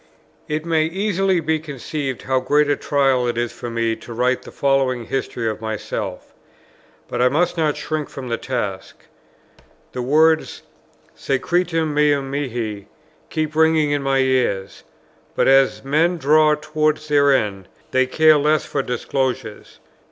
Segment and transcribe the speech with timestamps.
[0.47, 4.41] It may easily be conceived how great a trial it is to me to write
[4.41, 6.33] the following history of myself;
[7.07, 9.05] but I must not shrink from the task.
[9.91, 10.63] The words,
[11.13, 12.87] "Secretum meum mihi,"
[13.29, 14.83] keep ringing in my ears;
[15.35, 19.77] but as men draw towards their end, they care less for disclosures.